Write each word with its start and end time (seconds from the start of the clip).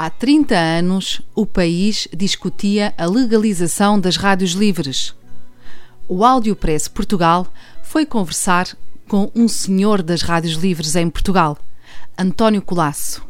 Há 0.00 0.08
30 0.10 0.54
anos, 0.56 1.20
o 1.34 1.44
país 1.44 2.06
discutia 2.16 2.94
a 2.96 3.04
legalização 3.04 3.98
das 3.98 4.14
rádios 4.14 4.52
livres. 4.52 5.12
O 6.06 6.24
Áudio 6.24 6.54
Press 6.54 6.86
Portugal 6.86 7.48
foi 7.82 8.06
conversar 8.06 8.68
com 9.08 9.28
um 9.34 9.48
senhor 9.48 10.00
das 10.00 10.22
rádios 10.22 10.54
livres 10.54 10.94
em 10.94 11.10
Portugal, 11.10 11.58
António 12.16 12.62
Colasso, 12.62 13.26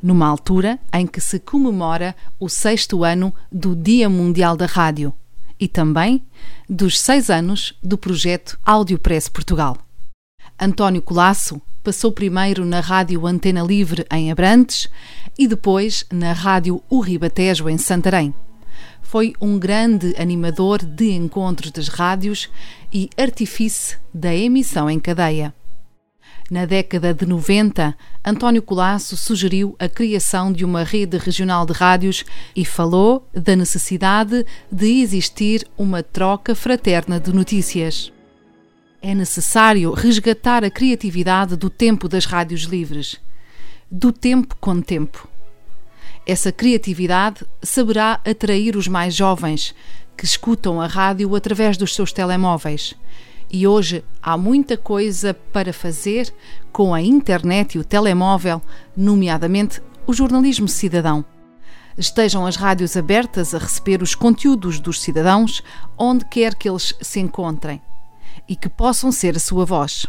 numa 0.00 0.28
altura 0.28 0.78
em 0.92 1.08
que 1.08 1.20
se 1.20 1.40
comemora 1.40 2.14
o 2.38 2.48
sexto 2.48 3.02
ano 3.02 3.34
do 3.50 3.74
Dia 3.74 4.08
Mundial 4.08 4.56
da 4.56 4.66
Rádio 4.66 5.12
e 5.58 5.66
também 5.66 6.22
dos 6.70 7.00
seis 7.00 7.30
anos 7.30 7.74
do 7.82 7.98
projeto 7.98 8.56
Áudio 8.64 9.00
Press 9.00 9.28
Portugal. 9.28 9.76
António 10.56 11.02
Colasso 11.02 11.60
passou 11.86 12.10
primeiro 12.10 12.64
na 12.64 12.80
Rádio 12.80 13.24
Antena 13.28 13.62
Livre 13.62 14.04
em 14.10 14.32
Abrantes 14.32 14.88
e 15.38 15.46
depois 15.46 16.04
na 16.10 16.32
Rádio 16.32 16.82
O 16.90 16.98
Ribatejo 16.98 17.68
em 17.68 17.78
Santarém. 17.78 18.34
Foi 19.00 19.34
um 19.40 19.56
grande 19.56 20.12
animador 20.18 20.84
de 20.84 21.12
encontros 21.12 21.70
das 21.70 21.86
rádios 21.86 22.50
e 22.92 23.08
artífice 23.16 23.96
da 24.12 24.34
emissão 24.34 24.90
em 24.90 24.98
cadeia. 24.98 25.54
Na 26.50 26.66
década 26.66 27.14
de 27.14 27.24
90, 27.24 27.96
António 28.24 28.62
Colasso 28.62 29.16
sugeriu 29.16 29.76
a 29.78 29.88
criação 29.88 30.52
de 30.52 30.64
uma 30.64 30.82
rede 30.82 31.16
regional 31.18 31.64
de 31.64 31.72
rádios 31.72 32.24
e 32.56 32.64
falou 32.64 33.28
da 33.32 33.54
necessidade 33.54 34.44
de 34.72 35.02
existir 35.02 35.64
uma 35.78 36.02
troca 36.02 36.52
fraterna 36.52 37.20
de 37.20 37.32
notícias. 37.32 38.12
É 39.02 39.14
necessário 39.14 39.92
resgatar 39.92 40.64
a 40.64 40.70
criatividade 40.70 41.54
do 41.54 41.68
tempo 41.68 42.08
das 42.08 42.24
rádios 42.24 42.62
livres. 42.62 43.20
Do 43.90 44.10
tempo 44.10 44.56
com 44.58 44.80
tempo. 44.80 45.28
Essa 46.26 46.50
criatividade 46.50 47.44
saberá 47.62 48.20
atrair 48.24 48.74
os 48.74 48.88
mais 48.88 49.14
jovens, 49.14 49.74
que 50.16 50.24
escutam 50.24 50.80
a 50.80 50.86
rádio 50.86 51.34
através 51.36 51.76
dos 51.76 51.94
seus 51.94 52.12
telemóveis. 52.12 52.94
E 53.52 53.66
hoje 53.66 54.02
há 54.20 54.36
muita 54.36 54.76
coisa 54.76 55.34
para 55.52 55.72
fazer 55.72 56.34
com 56.72 56.92
a 56.92 57.00
internet 57.00 57.74
e 57.74 57.78
o 57.78 57.84
telemóvel, 57.84 58.60
nomeadamente 58.96 59.80
o 60.06 60.12
jornalismo 60.12 60.66
cidadão. 60.66 61.24
Estejam 61.96 62.44
as 62.44 62.56
rádios 62.56 62.96
abertas 62.96 63.54
a 63.54 63.58
receber 63.58 64.02
os 64.02 64.14
conteúdos 64.14 64.80
dos 64.80 65.00
cidadãos 65.00 65.62
onde 65.96 66.24
quer 66.24 66.54
que 66.54 66.68
eles 66.68 66.94
se 67.00 67.20
encontrem 67.20 67.80
e 68.48 68.56
que 68.56 68.68
possam 68.68 69.10
ser 69.10 69.36
a 69.36 69.40
sua 69.40 69.64
voz. 69.64 70.06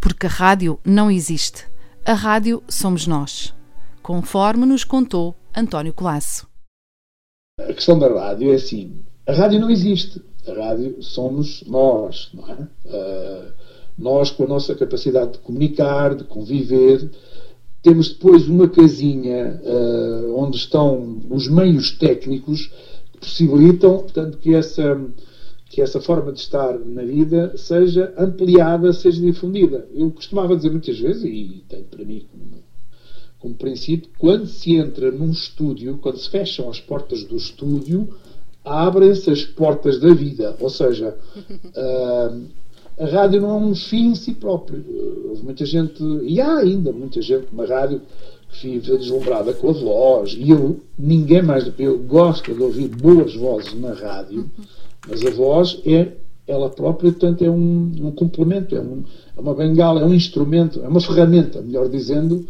Porque 0.00 0.26
a 0.26 0.30
rádio 0.30 0.78
não 0.84 1.10
existe. 1.10 1.66
A 2.04 2.14
rádio 2.14 2.62
somos 2.68 3.06
nós, 3.06 3.54
conforme 4.02 4.64
nos 4.64 4.84
contou 4.84 5.34
António 5.54 5.92
Colasso. 5.92 6.48
A 7.58 7.72
questão 7.72 7.98
da 7.98 8.08
rádio 8.08 8.52
é 8.52 8.54
assim: 8.54 9.04
a 9.26 9.32
rádio 9.32 9.60
não 9.60 9.70
existe. 9.70 10.22
A 10.48 10.54
rádio 10.54 11.02
somos 11.02 11.62
nós, 11.66 12.30
não 12.32 12.48
é? 12.48 12.54
Uh, 12.86 13.52
nós, 13.98 14.30
com 14.30 14.44
a 14.44 14.48
nossa 14.48 14.74
capacidade 14.74 15.32
de 15.32 15.38
comunicar, 15.40 16.14
de 16.14 16.24
conviver, 16.24 17.10
temos 17.82 18.08
depois 18.08 18.48
uma 18.48 18.68
casinha 18.68 19.60
uh, 19.62 20.34
onde 20.38 20.56
estão 20.56 21.22
os 21.30 21.48
meios 21.48 21.92
técnicos 21.92 22.72
que 23.12 23.18
possibilitam, 23.18 23.98
portanto, 23.98 24.38
que 24.38 24.54
essa 24.54 24.98
que 25.70 25.80
essa 25.80 26.00
forma 26.00 26.32
de 26.32 26.40
estar 26.40 26.76
na 26.80 27.04
vida 27.04 27.56
seja 27.56 28.12
ampliada, 28.18 28.92
seja 28.92 29.20
difundida. 29.20 29.88
Eu 29.94 30.10
costumava 30.10 30.56
dizer 30.56 30.70
muitas 30.70 30.98
vezes, 30.98 31.22
e 31.22 31.62
tenho 31.68 31.84
para 31.84 32.04
mim 32.04 32.26
como, 32.28 32.62
como 33.38 33.54
princípio, 33.54 34.10
quando 34.18 34.46
se 34.46 34.74
entra 34.74 35.12
num 35.12 35.30
estúdio, 35.30 35.98
quando 35.98 36.18
se 36.18 36.28
fecham 36.28 36.68
as 36.68 36.80
portas 36.80 37.22
do 37.22 37.36
estúdio, 37.36 38.12
abrem-se 38.64 39.30
as 39.30 39.44
portas 39.44 40.00
da 40.00 40.12
vida. 40.12 40.56
Ou 40.58 40.68
seja, 40.68 41.16
uh, 41.46 42.46
a 42.98 43.06
rádio 43.06 43.40
não 43.40 43.50
é 43.50 43.54
um 43.54 43.74
fim 43.76 44.08
em 44.08 44.14
si 44.16 44.34
próprio. 44.34 44.84
Houve 45.28 45.44
muita 45.44 45.64
gente, 45.64 46.02
e 46.24 46.40
há 46.40 46.56
ainda 46.56 46.90
muita 46.90 47.22
gente 47.22 47.46
na 47.54 47.64
rádio 47.64 48.02
que 48.50 48.70
vive 48.70 48.98
deslumbrada 48.98 49.54
com 49.54 49.70
a 49.70 49.72
voz, 49.72 50.32
e 50.36 50.50
eu, 50.50 50.80
ninguém 50.98 51.42
mais 51.42 51.62
do 51.62 51.70
que 51.70 51.84
eu, 51.84 51.96
gosta 51.96 52.52
de 52.52 52.60
ouvir 52.60 52.88
boas 52.88 53.36
vozes 53.36 53.72
na 53.74 53.92
rádio. 53.92 54.50
Mas 55.08 55.24
a 55.24 55.30
voz 55.30 55.80
é 55.86 56.12
ela 56.46 56.68
própria, 56.68 57.12
portanto, 57.12 57.42
é 57.44 57.50
um, 57.50 57.92
um 58.02 58.10
complemento, 58.10 58.74
é, 58.74 58.80
um, 58.80 59.04
é, 59.36 59.40
uma 59.40 59.54
bengala, 59.54 60.00
é 60.00 60.04
um 60.04 60.14
instrumento, 60.14 60.80
é 60.82 60.88
uma 60.88 61.00
ferramenta, 61.00 61.62
melhor 61.62 61.88
dizendo, 61.88 62.46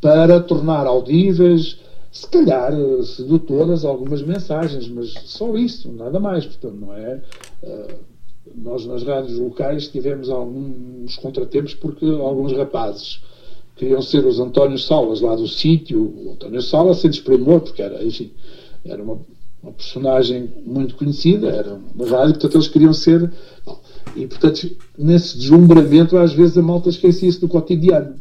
para 0.00 0.40
tornar 0.40 0.86
audíveis, 0.86 1.78
se 2.10 2.28
calhar 2.28 2.72
sedutoras 3.04 3.84
algumas 3.84 4.22
mensagens, 4.22 4.88
mas 4.88 5.12
só 5.24 5.56
isso, 5.56 5.90
nada 5.92 6.18
mais. 6.18 6.44
Portanto, 6.44 6.76
não 6.80 6.92
é. 6.94 7.22
Uh, 7.62 8.12
nós 8.54 8.84
nas 8.84 9.02
rádios 9.04 9.38
locais 9.38 9.88
tivemos 9.88 10.28
alguns 10.28 11.16
contratempos 11.16 11.74
porque 11.74 12.04
alguns 12.04 12.52
rapazes 12.52 13.22
queriam 13.76 14.02
ser 14.02 14.26
os 14.26 14.40
António 14.40 14.78
Salas 14.78 15.20
lá 15.20 15.34
do 15.34 15.46
sítio, 15.46 16.00
o 16.02 16.32
António 16.32 16.60
Salas 16.60 16.98
se 16.98 17.08
desprimou, 17.08 17.60
porque 17.60 17.80
era, 17.80 18.02
enfim, 18.04 18.32
era 18.84 19.02
uma 19.02 19.20
uma 19.62 19.72
personagem 19.72 20.50
muito 20.66 20.96
conhecida, 20.96 21.48
era 21.48 21.78
uma 21.94 22.06
rádio, 22.06 22.34
portanto 22.34 22.56
eles 22.56 22.68
queriam 22.68 22.92
ser. 22.92 23.30
E 24.16 24.26
portanto, 24.26 24.68
nesse 24.98 25.38
deslumbramento, 25.38 26.18
às 26.18 26.32
vezes 26.32 26.58
a 26.58 26.62
malta 26.62 26.88
esquecia-se 26.88 27.40
do 27.40 27.48
cotidiano. 27.48 28.16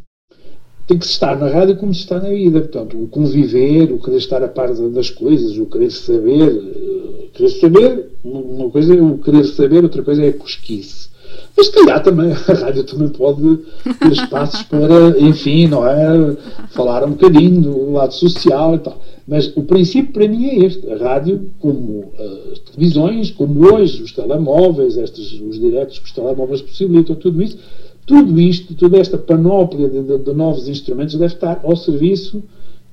Tem 0.88 0.98
que 0.98 1.06
estar 1.06 1.38
na 1.38 1.48
rádio 1.48 1.78
como 1.78 1.94
se 1.94 2.02
está 2.02 2.20
na 2.20 2.30
vida, 2.30 2.60
portanto, 2.62 3.02
o 3.02 3.08
conviver, 3.08 3.92
o 3.92 4.00
querer 4.00 4.18
estar 4.18 4.44
a 4.44 4.48
par 4.48 4.74
das 4.74 5.10
coisas, 5.10 5.58
o 5.58 5.66
querer 5.66 5.92
saber. 5.92 6.50
Eh, 6.50 7.28
querer 7.34 7.50
saber, 7.50 8.12
uma 8.24 8.70
coisa 8.70 8.94
é 8.94 9.02
o 9.02 9.18
querer 9.18 9.46
saber, 9.46 9.84
outra 9.84 10.04
coisa 10.04 10.24
é 10.24 10.30
a 10.30 10.34
cosquice. 10.34 11.11
Mas 11.56 11.68
se 11.68 11.74
calhar 11.74 12.02
também 12.02 12.32
a 12.48 12.54
rádio 12.54 12.84
também 12.84 13.10
pode 13.10 13.58
ter 14.00 14.12
espaços 14.12 14.64
para, 14.64 15.20
enfim, 15.20 15.68
não 15.68 15.86
é? 15.88 16.36
Falar 16.70 17.04
um 17.06 17.12
bocadinho 17.12 17.62
do 17.62 17.92
lado 17.92 18.14
social 18.14 18.76
e 18.76 18.80
tal. 18.80 19.02
Mas 19.28 19.52
o 19.56 19.64
princípio 19.64 20.12
para 20.12 20.28
mim 20.28 20.46
é 20.46 20.66
este: 20.66 20.90
a 20.92 20.98
rádio, 20.98 21.50
como 21.60 22.12
as 22.52 22.60
televisões, 22.60 23.32
como 23.32 23.74
hoje 23.74 24.02
os 24.02 24.12
telemóveis, 24.12 24.98
estes, 24.98 25.40
os 25.40 25.60
diretos 25.60 26.00
que 26.00 26.06
os 26.06 26.12
telemóveis 26.12 26.62
possibilitam, 26.62 27.16
tudo 27.16 27.42
isso, 27.42 27.58
tudo 28.06 28.40
isto, 28.40 28.74
toda 28.74 28.98
esta 28.98 29.18
panóplia 29.18 29.88
de, 29.90 30.02
de, 30.02 30.18
de 30.18 30.34
novos 30.34 30.68
instrumentos 30.68 31.16
deve 31.16 31.34
estar 31.34 31.62
ao 31.64 31.76
serviço 31.76 32.44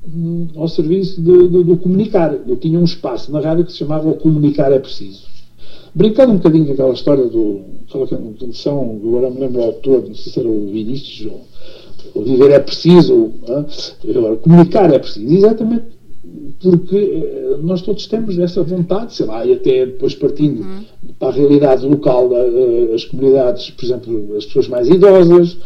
hum, 0.06 0.48
ao 0.56 0.68
serviço 0.68 1.20
do 1.20 1.76
comunicar. 1.78 2.36
Eu 2.46 2.56
tinha 2.56 2.78
um 2.78 2.84
espaço 2.84 3.32
na 3.32 3.40
rádio 3.40 3.64
que 3.64 3.72
se 3.72 3.78
chamava 3.78 4.08
O 4.08 4.14
Comunicar 4.14 4.72
é 4.72 4.78
Preciso. 4.78 5.37
Brincando 5.94 6.32
um 6.32 6.36
bocadinho 6.36 6.66
com 6.66 6.72
aquela 6.72 6.92
história 6.92 7.24
do. 7.24 7.60
aquela 7.86 8.06
canção, 8.38 9.00
agora 9.02 9.30
me 9.30 9.40
lembro 9.40 9.60
o 9.60 9.64
autor, 9.64 10.04
não 10.06 10.14
sei 10.14 10.32
se 10.32 10.40
era 10.40 10.48
o 10.48 10.66
Vinícius, 10.66 11.32
ou, 12.14 12.22
viver 12.24 12.50
é 12.50 12.58
preciso, 12.58 13.32
ou, 13.46 14.36
comunicar 14.38 14.92
é 14.92 14.98
preciso. 14.98 15.32
Exatamente 15.34 15.98
porque 16.60 16.96
eh, 16.96 17.56
nós 17.62 17.82
todos 17.82 18.06
temos 18.06 18.38
essa 18.38 18.62
vontade, 18.62 19.14
sei 19.14 19.26
lá, 19.26 19.44
e 19.44 19.52
até 19.52 19.86
depois 19.86 20.14
partindo 20.14 20.62
uhum. 20.62 20.84
para 21.18 21.28
a 21.28 21.32
realidade 21.32 21.86
local, 21.86 22.30
eh, 22.32 22.94
as 22.94 23.04
comunidades, 23.04 23.70
por 23.70 23.84
exemplo, 23.84 24.36
as 24.36 24.46
pessoas 24.46 24.68
mais 24.68 24.88
idosas, 24.88 25.56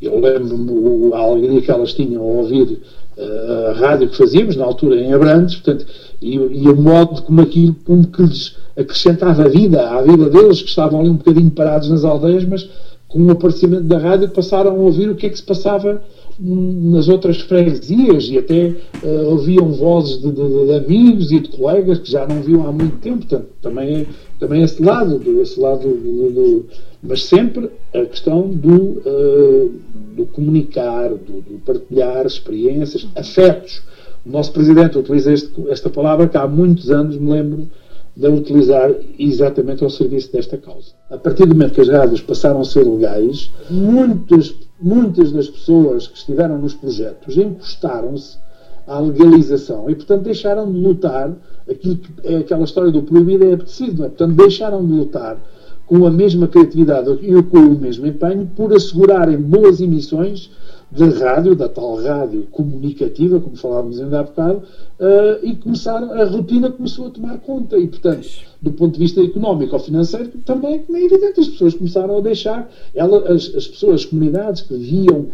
eu 0.00 0.18
lembro-me 0.18 1.12
a 1.14 1.18
alegria 1.18 1.62
que 1.62 1.70
elas 1.70 1.94
tinham 1.94 2.22
ao 2.22 2.36
ouvir 2.36 2.80
eh, 3.16 3.66
a 3.70 3.72
rádio 3.72 4.08
que 4.08 4.16
fazíamos, 4.16 4.56
na 4.56 4.64
altura 4.64 5.00
em 5.00 5.12
Abrantes, 5.12 5.56
portanto, 5.56 5.86
e, 6.22 6.34
e 6.34 6.68
o 6.68 6.76
modo 6.76 7.22
como 7.22 7.40
aquilo 7.40 7.74
como 7.84 8.06
que 8.06 8.22
lhes 8.22 8.56
acrescentava 8.76 9.48
vida 9.48 9.90
à 9.90 10.00
vida 10.02 10.30
deles, 10.30 10.62
que 10.62 10.68
estavam 10.68 11.00
ali 11.00 11.10
um 11.10 11.16
bocadinho 11.16 11.50
parados 11.50 11.90
nas 11.90 12.04
aldeias, 12.04 12.44
mas 12.44 12.68
com 13.08 13.22
o 13.22 13.30
aparecimento 13.30 13.84
da 13.84 13.98
rádio 13.98 14.28
passaram 14.30 14.70
a 14.70 14.74
ouvir 14.74 15.10
o 15.10 15.14
que 15.14 15.26
é 15.26 15.28
que 15.28 15.36
se 15.36 15.44
passava 15.44 16.02
nas 16.38 17.08
outras 17.08 17.40
freguesias 17.40 18.28
e 18.28 18.38
até 18.38 18.74
uh, 19.04 19.30
ouviam 19.30 19.70
vozes 19.72 20.20
de, 20.20 20.30
de, 20.30 20.66
de, 20.66 20.74
amigos 20.74 21.30
e 21.30 21.40
de 21.40 21.48
colegas 21.50 21.98
que 21.98 22.10
já 22.10 22.26
não 22.26 22.40
viam 22.42 22.66
há 22.66 22.72
muito 22.72 22.96
tempo. 22.98 23.18
Portanto, 23.18 23.48
também 23.60 23.96
é, 23.96 24.06
também 24.40 24.62
é 24.62 24.64
esse 24.64 24.82
lado, 24.82 25.20
esse 25.42 25.60
lado 25.60 25.82
do, 25.82 26.30
do, 26.30 26.66
mas 27.02 27.24
sempre 27.24 27.70
a 27.94 28.04
questão 28.06 28.48
do, 28.48 28.74
uh, 28.74 29.72
do 30.16 30.24
comunicar, 30.26 31.10
do, 31.10 31.42
do, 31.42 31.60
partilhar 31.64 32.24
experiências, 32.26 33.06
afetos. 33.14 33.82
O 34.24 34.30
nosso 34.30 34.52
presidente 34.52 34.98
utiliza 34.98 35.32
este, 35.32 35.52
esta 35.68 35.90
palavra 35.90 36.28
que 36.28 36.36
há 36.36 36.46
muitos 36.46 36.90
anos 36.90 37.16
me 37.16 37.32
lembro 37.32 37.68
de 38.14 38.28
utilizar 38.28 38.92
exatamente 39.18 39.82
ao 39.82 39.90
serviço 39.90 40.32
desta 40.32 40.56
causa. 40.58 40.92
A 41.10 41.16
partir 41.16 41.46
do 41.46 41.54
momento 41.54 41.74
que 41.74 41.80
as 41.80 41.88
rádios 41.88 42.20
passaram 42.20 42.60
a 42.60 42.64
ser 42.64 42.84
legais, 42.84 43.50
muitas, 43.70 44.54
muitas 44.80 45.32
das 45.32 45.48
pessoas 45.48 46.06
que 46.06 46.18
estiveram 46.18 46.58
nos 46.58 46.74
projetos 46.74 47.36
encostaram-se 47.36 48.38
à 48.86 48.98
legalização 48.98 49.88
e, 49.88 49.94
portanto, 49.94 50.22
deixaram 50.22 50.70
de 50.70 50.78
lutar 50.78 51.32
aquilo 51.68 51.96
que 51.96 52.10
é 52.24 52.36
aquela 52.38 52.64
história 52.64 52.90
do 52.90 53.02
proibido 53.02 53.44
é 53.44 53.54
apetecido, 53.54 54.04
é? 54.04 54.08
portanto, 54.08 54.36
deixaram 54.36 54.84
de 54.84 54.92
lutar 54.92 55.38
com 55.86 56.06
a 56.06 56.10
mesma 56.10 56.46
criatividade 56.46 57.10
e 57.22 57.42
com 57.42 57.58
o 57.58 57.78
mesmo 57.78 58.06
empenho 58.06 58.50
por 58.54 58.72
assegurarem 58.72 59.36
boas 59.36 59.80
emissões 59.80 60.50
de 60.92 61.04
rádio, 61.04 61.54
da 61.54 61.68
tal 61.70 61.96
rádio 61.96 62.46
comunicativa, 62.50 63.40
como 63.40 63.56
falávamos 63.56 63.98
ainda 63.98 64.20
há 64.20 64.22
bocado, 64.24 64.58
uh, 65.00 65.42
e 65.42 65.56
começaram, 65.56 66.12
a 66.12 66.24
rotina 66.24 66.70
começou 66.70 67.06
a 67.06 67.10
tomar 67.10 67.38
conta. 67.38 67.78
E, 67.78 67.88
portanto, 67.88 68.28
do 68.60 68.72
ponto 68.72 68.92
de 68.92 68.98
vista 68.98 69.22
económico 69.22 69.74
ou 69.74 69.80
financeiro, 69.80 70.28
também, 70.44 70.84
é 70.92 71.04
evidente, 71.04 71.40
as 71.40 71.48
pessoas 71.48 71.74
começaram 71.74 72.18
a 72.18 72.20
deixar, 72.20 72.70
ela, 72.94 73.32
as, 73.32 73.54
as 73.54 73.66
pessoas, 73.66 74.02
as 74.02 74.04
comunidades 74.04 74.60
que 74.60 74.76
viam 74.76 75.28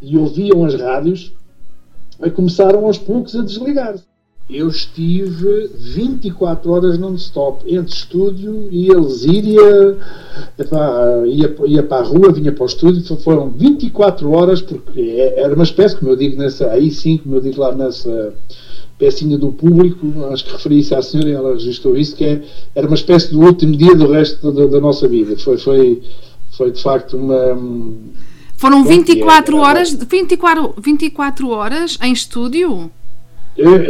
e 0.00 0.18
ouviam 0.18 0.64
as 0.64 0.74
rádios, 0.74 1.32
começaram 2.34 2.84
aos 2.84 2.98
poucos 2.98 3.36
a 3.36 3.42
desligar-se. 3.42 4.11
Eu 4.50 4.68
estive 4.68 5.70
24 5.78 6.70
horas 6.70 6.98
non-stop, 6.98 7.64
entre 7.66 7.94
estúdio 7.94 8.68
e 8.70 8.90
eles 8.90 9.24
ia, 9.24 9.96
ia, 11.26 11.56
ia 11.66 11.82
para 11.82 12.02
a 12.02 12.06
rua, 12.06 12.32
vinha 12.32 12.52
para 12.52 12.62
o 12.62 12.66
estúdio, 12.66 13.16
foram 13.18 13.50
24 13.50 14.30
horas, 14.30 14.60
porque 14.60 15.00
é, 15.00 15.40
era 15.40 15.54
uma 15.54 15.64
espécie, 15.64 15.96
como 15.96 16.10
eu 16.10 16.16
digo, 16.16 16.36
nessa, 16.36 16.70
aí 16.70 16.90
sim, 16.90 17.16
como 17.16 17.36
eu 17.36 17.40
digo 17.40 17.60
lá 17.60 17.72
nessa 17.72 18.34
pecinha 18.98 19.38
do 19.38 19.52
público, 19.52 20.06
acho 20.30 20.44
que 20.44 20.52
referi 20.52 20.80
isso 20.80 20.94
à 20.94 21.02
senhora 21.02 21.28
e 21.30 21.32
ela 21.32 21.52
registrou 21.54 21.96
isso, 21.96 22.14
que 22.14 22.24
é, 22.24 22.42
era 22.74 22.86
uma 22.86 22.96
espécie 22.96 23.30
do 23.32 23.40
último 23.40 23.76
dia 23.76 23.94
do 23.94 24.10
resto 24.10 24.52
da, 24.52 24.66
da 24.66 24.80
nossa 24.80 25.08
vida. 25.08 25.36
Foi, 25.38 25.56
foi, 25.56 26.02
foi 26.50 26.70
de 26.70 26.82
facto 26.82 27.16
uma 27.16 27.56
foram 28.62 28.84
24 28.84 29.56
horas, 29.56 29.92
24, 29.92 30.74
24 30.78 31.48
horas 31.48 31.98
em 32.00 32.12
estúdio? 32.12 32.92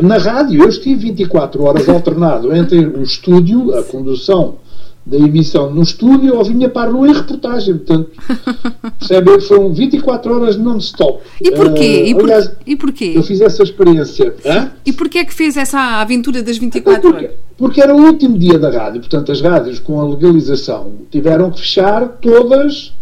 Na 0.03 0.19
rádio, 0.19 0.63
eu 0.63 0.69
estive 0.69 1.07
24 1.07 1.63
horas 1.63 1.89
alternado 1.89 2.55
entre 2.55 2.79
o 2.79 3.03
estúdio, 3.03 3.75
a 3.77 3.83
condução 3.85 4.57
da 5.05 5.17
emissão 5.17 5.73
no 5.73 5.83
estúdio 5.83 6.37
ou 6.37 6.45
vinha 6.45 6.69
para 6.69 6.89
a 6.89 6.93
rua 6.93 7.09
em 7.09 7.13
reportagem. 7.13 7.77
Portanto, 7.77 8.11
percebe? 8.99 9.41
Foram 9.41 9.73
24 9.73 10.35
horas 10.35 10.57
non-stop. 10.57 11.21
E 11.41 11.51
porquê? 11.51 12.03
Uh, 12.05 12.07
e, 12.07 12.15
por, 12.15 12.25
aliás, 12.25 12.53
e 12.67 12.77
porquê? 12.77 13.13
Eu 13.17 13.23
fiz 13.23 13.41
essa 13.41 13.63
experiência. 13.63 14.35
Hã? 14.45 14.71
E 14.87 14.93
porquê 14.93 15.19
é 15.19 15.25
que 15.25 15.35
fez 15.35 15.57
essa 15.57 16.01
aventura 16.01 16.43
das 16.43 16.57
24 16.57 17.01
porque, 17.01 17.17
horas? 17.17 17.31
Porque 17.57 17.83
era 17.83 17.95
o 17.95 18.01
último 18.01 18.39
dia 18.39 18.59
da 18.59 18.71
rádio. 18.71 19.01
Portanto, 19.01 19.33
as 19.33 19.41
rádios 19.41 19.81
com 19.81 20.01
a 20.01 20.09
legalização 20.09 20.93
tiveram 21.11 21.51
que 21.51 21.61
fechar 21.61 22.07
todas 22.21 22.93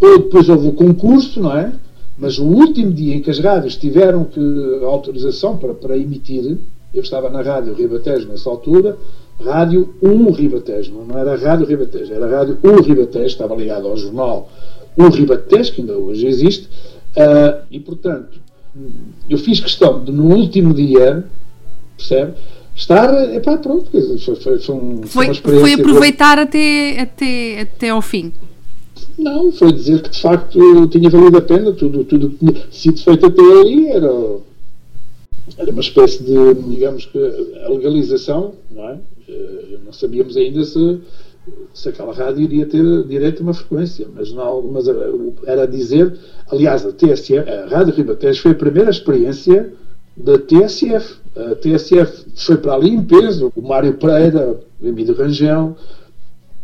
ou 0.00 0.18
depois 0.18 0.48
houve 0.48 0.68
o 0.68 0.72
concurso, 0.72 1.40
não 1.40 1.56
é? 1.56 1.72
Mas 2.16 2.38
o 2.38 2.44
último 2.44 2.92
dia 2.92 3.16
em 3.16 3.20
que 3.20 3.30
as 3.30 3.38
rádios 3.38 3.76
tiveram 3.76 4.24
que, 4.24 4.40
autorização 4.84 5.56
para, 5.56 5.74
para 5.74 5.96
emitir, 5.96 6.58
eu 6.94 7.02
estava 7.02 7.28
na 7.28 7.42
Rádio 7.42 7.74
Ribatejo 7.74 8.28
nessa 8.28 8.48
altura, 8.48 8.96
Rádio 9.40 9.94
1 10.00 10.30
Ribatejo, 10.30 10.92
não 10.92 11.18
era 11.18 11.36
Rádio 11.36 11.66
Ribatejo, 11.66 12.12
era 12.12 12.28
Rádio 12.28 12.58
1 12.62 12.82
Ribatejo, 12.82 13.26
estava 13.26 13.54
ligado 13.56 13.88
ao 13.88 13.96
jornal 13.96 14.48
1 14.96 15.08
Ribatejo, 15.08 15.72
que 15.72 15.80
ainda 15.80 15.98
hoje 15.98 16.26
existe, 16.26 16.68
uh, 17.16 17.64
e 17.68 17.80
portanto, 17.80 18.38
eu 19.28 19.38
fiz 19.38 19.58
questão 19.58 20.04
de 20.04 20.12
no 20.12 20.34
último 20.34 20.72
dia, 20.72 21.24
percebe? 21.96 22.34
Estar, 22.76 23.34
epá, 23.34 23.56
pronto, 23.56 23.88
foi, 23.90 24.18
foi, 24.18 24.58
foi, 24.58 24.74
um, 24.74 25.02
foi, 25.04 25.34
foi 25.34 25.74
aproveitar 25.74 26.38
até, 26.40 27.00
até, 27.00 27.60
até 27.60 27.90
ao 27.90 28.02
fim. 28.02 28.32
Não, 29.18 29.52
foi 29.52 29.72
dizer 29.72 30.02
que 30.02 30.10
de 30.10 30.20
facto 30.20 30.88
tinha 30.88 31.08
valido 31.08 31.38
a 31.38 31.42
pena, 31.42 31.72
tudo, 31.72 32.04
tudo 32.04 32.30
que 32.30 32.38
tinha 32.38 32.66
sido 32.70 33.00
feito 33.00 33.26
até 33.26 33.42
aí 33.42 33.86
era, 33.88 34.12
era 35.56 35.70
uma 35.70 35.80
espécie 35.80 36.22
de, 36.22 36.54
digamos 36.68 37.06
que, 37.06 37.18
a 37.64 37.68
legalização, 37.68 38.54
não 38.70 38.88
é? 38.88 38.98
Eh, 39.28 39.78
não 39.84 39.92
sabíamos 39.92 40.36
ainda 40.36 40.64
se, 40.64 41.00
se 41.72 41.88
aquela 41.88 42.12
rádio 42.12 42.42
iria 42.42 42.66
ter 42.66 43.04
direito 43.04 43.40
a 43.40 43.42
uma 43.44 43.54
frequência, 43.54 44.06
mas, 44.14 44.32
não, 44.32 44.62
mas 44.62 44.88
eh, 44.88 44.94
era 45.46 45.66
dizer, 45.66 46.18
aliás, 46.50 46.84
a 46.84 46.92
TSF, 46.92 47.38
a 47.38 47.66
Rádio 47.66 47.94
Ribatejo 47.94 48.42
foi 48.42 48.50
a 48.50 48.56
primeira 48.56 48.90
experiência 48.90 49.72
da 50.16 50.38
TSF. 50.38 51.16
A 51.36 51.54
TSF 51.54 52.26
foi 52.36 52.56
para 52.56 52.74
ali 52.74 52.90
em 52.90 53.02
peso, 53.02 53.52
o 53.56 53.62
Mário 53.62 53.94
Pereira, 53.94 54.60
o 54.80 54.86
Emílio 54.86 55.14
Rangel, 55.14 55.76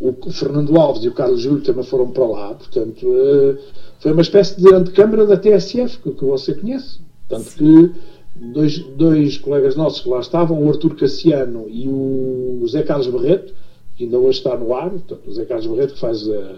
o 0.00 0.30
Fernando 0.30 0.76
Alves 0.78 1.04
e 1.04 1.08
o 1.08 1.14
Carlos 1.14 1.42
Júlio 1.42 1.62
também 1.62 1.84
foram 1.84 2.10
para 2.10 2.26
lá, 2.26 2.54
portanto, 2.54 3.06
eh, 3.14 3.58
foi 4.00 4.12
uma 4.12 4.22
espécie 4.22 4.58
de 4.58 4.72
antecâmara 4.74 5.26
da 5.26 5.36
TSF, 5.36 5.98
que, 5.98 6.10
que 6.12 6.24
você 6.24 6.54
conhece. 6.54 7.00
Tanto 7.28 7.50
que 7.50 7.92
dois, 8.34 8.78
dois 8.96 9.36
colegas 9.36 9.76
nossos 9.76 10.00
que 10.00 10.08
lá 10.08 10.20
estavam, 10.20 10.64
o 10.64 10.68
Artur 10.70 10.96
Cassiano 10.96 11.66
e 11.68 11.86
o 11.86 12.66
Zé 12.66 12.82
Carlos 12.82 13.08
Barreto, 13.08 13.52
que 13.96 14.04
ainda 14.04 14.18
hoje 14.18 14.38
está 14.38 14.56
no 14.56 14.74
ar, 14.74 14.88
portanto, 14.88 15.20
o 15.26 15.32
Zé 15.32 15.44
Carlos 15.44 15.66
Barreto 15.66 15.94
que 15.94 16.00
faz 16.00 16.28
a, 16.30 16.54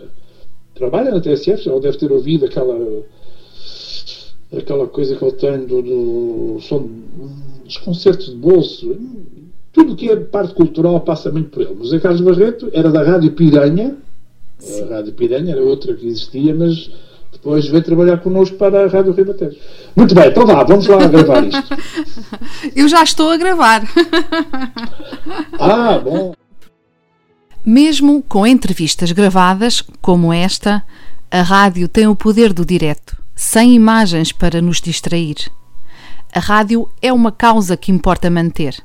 trabalha 0.75 1.11
na 1.11 1.21
TSF, 1.21 1.65
já 1.65 1.79
deve 1.81 1.99
ter 1.99 2.13
ouvido 2.13 2.47
aquela 2.47 3.03
aquela 4.57 4.87
coisa 4.87 5.17
que 5.17 5.25
ele 5.25 5.33
tem 5.33 5.65
do, 5.65 5.83
do 5.83 6.61
som 6.61 6.89
dos 7.65 7.79
concertos 7.79 8.27
de 8.27 8.37
bolso 8.37 8.97
tudo 9.73 9.97
que 9.97 10.11
é 10.11 10.17
parte 10.17 10.55
cultural 10.55 11.01
passa 11.01 11.31
muito 11.31 11.51
por 11.51 11.63
ele. 11.63 11.75
O 11.75 11.85
José 11.85 11.99
Carlos 11.99 12.21
Barreto 12.21 12.69
era 12.73 12.91
da 12.91 13.03
Rádio 13.03 13.33
Piranha, 13.33 13.97
Sim. 14.59 14.83
a 14.83 14.97
Rádio 14.97 15.13
Piranha 15.15 15.53
era 15.53 15.63
outra 15.63 15.95
que 15.95 16.07
existia, 16.07 16.55
mas 16.55 16.91
depois 17.33 17.67
veio 17.67 17.83
trabalhar 17.83 18.19
connosco 18.19 18.57
para 18.57 18.85
a 18.85 18.87
Rádio 18.87 19.13
Ribatejo. 19.13 19.57
Muito 19.97 20.15
bem, 20.15 20.29
então 20.29 20.47
vá, 20.47 20.63
vamos 20.63 20.87
lá 20.87 21.07
gravar 21.07 21.45
isto. 21.45 21.75
Eu 22.77 22.87
já 22.87 23.03
estou 23.03 23.31
a 23.31 23.37
gravar. 23.37 23.83
Ah, 25.59 25.99
bom. 25.99 26.35
Mesmo 27.65 28.23
com 28.23 28.47
entrevistas 28.47 29.13
gravadas, 29.13 29.83
como 30.01 30.33
esta, 30.33 30.83
a 31.31 31.43
rádio 31.43 31.89
tem 31.89 32.07
o 32.07 32.15
poder 32.15 32.53
do 32.53 32.67
direto, 32.67 33.17
sem 33.35 33.75
imagens 33.75 34.33
para 34.33 34.61
nos 34.61 34.81
distrair. 34.81 35.37
A 36.35 36.41
rádio 36.41 36.89
é 37.01 37.13
uma 37.13 37.33
causa 37.33 37.77
que 37.77 37.91
importa 37.91 38.31
manter. 38.31 38.77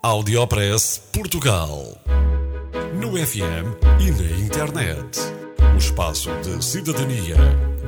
Audiopress 0.00 1.02
Portugal. 1.12 1.98
No 2.94 3.16
FM 3.16 3.74
e 3.98 4.12
na 4.12 4.46
internet. 4.46 5.18
O 5.74 5.76
espaço 5.76 6.30
de 6.40 6.64
cidadania 6.64 7.34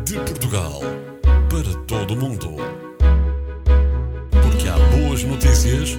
de 0.05 0.15
Portugal 0.15 0.81
para 1.49 1.73
todo 1.87 2.15
o 2.15 2.17
mundo. 2.17 2.57
Porque 4.43 4.69
há 4.69 4.77
boas 4.97 5.23
notícias 5.23 5.97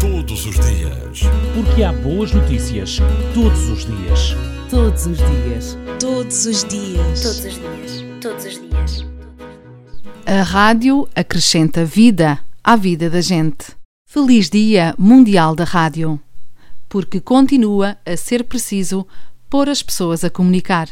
todos 0.00 0.46
os 0.46 0.56
dias. 0.56 1.20
Porque 1.54 1.84
há 1.84 1.92
boas 1.92 2.32
notícias 2.32 2.98
todos 3.32 3.68
os 3.68 3.86
dias. 3.86 4.36
Todos 4.68 5.06
os 5.06 5.18
dias. 5.18 5.78
Todos 6.00 6.44
os 6.44 6.64
dias. 6.64 7.22
Todos 7.22 7.44
os 7.44 7.54
dias. 7.54 8.04
Todos 8.20 8.44
os 8.46 8.54
dias. 8.68 9.06
A 10.26 10.42
rádio 10.42 11.08
acrescenta 11.14 11.84
vida 11.84 12.40
à 12.64 12.74
vida 12.74 13.08
da 13.08 13.20
gente. 13.20 13.75
Feliz 14.08 14.48
Dia 14.48 14.94
Mundial 14.96 15.56
da 15.56 15.64
Rádio! 15.64 16.18
Porque 16.88 17.20
continua 17.20 17.98
a 18.06 18.16
ser 18.16 18.44
preciso 18.44 19.04
pôr 19.50 19.68
as 19.68 19.82
pessoas 19.82 20.22
a 20.22 20.30
comunicar. 20.30 20.88